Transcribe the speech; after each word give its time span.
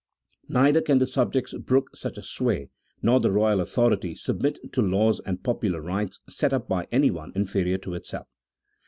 Neither 0.49 0.81
can 0.81 0.97
the 0.97 1.05
subjects 1.05 1.53
brook 1.53 1.95
such 1.95 2.17
a 2.17 2.23
sway, 2.23 2.71
nor 3.03 3.19
the 3.19 3.29
royal 3.29 3.59
authority 3.61 4.15
submit 4.15 4.57
to 4.73 4.81
laws 4.81 5.19
and 5.27 5.43
popular 5.43 5.79
rights 5.79 6.21
set 6.27 6.53
up 6.53 6.67
by 6.67 6.87
anyone 6.91 7.31
inferior 7.35 7.77
to 7.77 7.93
itself. 7.93 8.25